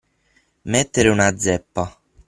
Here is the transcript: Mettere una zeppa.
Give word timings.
Mettere 0.63 1.09
una 1.09 1.29
zeppa. 1.37 1.95